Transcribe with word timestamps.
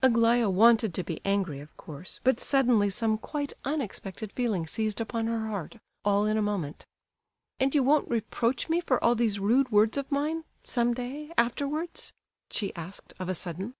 Aglaya 0.00 0.48
wanted 0.48 0.94
to 0.94 1.02
be 1.02 1.20
angry, 1.24 1.58
of 1.58 1.76
course, 1.76 2.20
but 2.22 2.38
suddenly 2.38 2.88
some 2.88 3.18
quite 3.18 3.52
unexpected 3.64 4.30
feeling 4.30 4.64
seized 4.64 5.00
upon 5.00 5.26
her 5.26 5.48
heart, 5.48 5.78
all 6.04 6.24
in 6.24 6.36
a 6.38 6.40
moment. 6.40 6.86
"And 7.58 7.74
you 7.74 7.82
won't 7.82 8.08
reproach 8.08 8.68
me 8.68 8.80
for 8.80 9.02
all 9.02 9.16
these 9.16 9.40
rude 9.40 9.72
words 9.72 9.96
of 9.96 10.08
mine—some 10.08 10.94
day—afterwards?" 10.94 12.12
she 12.48 12.72
asked, 12.76 13.12
of 13.18 13.28
a 13.28 13.34
sudden. 13.34 13.74